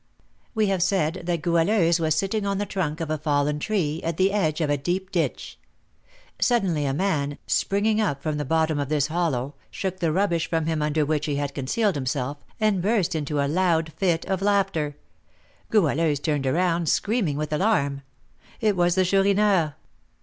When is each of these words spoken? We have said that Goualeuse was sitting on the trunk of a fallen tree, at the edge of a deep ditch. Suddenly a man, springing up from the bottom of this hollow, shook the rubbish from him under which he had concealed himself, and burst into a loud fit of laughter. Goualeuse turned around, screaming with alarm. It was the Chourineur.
We 0.55 0.65
have 0.69 0.81
said 0.81 1.21
that 1.27 1.43
Goualeuse 1.43 1.99
was 1.99 2.15
sitting 2.15 2.43
on 2.43 2.57
the 2.57 2.65
trunk 2.65 3.01
of 3.01 3.11
a 3.11 3.19
fallen 3.19 3.59
tree, 3.59 4.01
at 4.03 4.17
the 4.17 4.31
edge 4.31 4.59
of 4.59 4.67
a 4.71 4.75
deep 4.75 5.11
ditch. 5.11 5.59
Suddenly 6.39 6.87
a 6.87 6.91
man, 6.95 7.37
springing 7.45 8.01
up 8.01 8.23
from 8.23 8.37
the 8.37 8.43
bottom 8.45 8.79
of 8.79 8.89
this 8.89 9.05
hollow, 9.09 9.53
shook 9.69 9.99
the 9.99 10.11
rubbish 10.11 10.49
from 10.49 10.65
him 10.65 10.81
under 10.81 11.05
which 11.05 11.27
he 11.27 11.35
had 11.35 11.53
concealed 11.53 11.93
himself, 11.93 12.43
and 12.59 12.81
burst 12.81 13.13
into 13.13 13.39
a 13.41 13.47
loud 13.47 13.93
fit 13.93 14.25
of 14.25 14.41
laughter. 14.41 14.97
Goualeuse 15.69 16.19
turned 16.19 16.47
around, 16.47 16.89
screaming 16.89 17.37
with 17.37 17.53
alarm. 17.53 18.01
It 18.59 18.75
was 18.75 18.95
the 18.95 19.05
Chourineur. 19.05 19.75